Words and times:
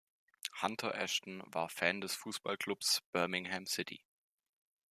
Hunter 0.63 0.95
Ashton 0.95 1.43
war 1.53 1.69
Fan 1.69 2.01
des 2.01 2.15
Fußballclubs 2.15 3.03
Birmingham 3.11 3.67
City. 3.67 4.01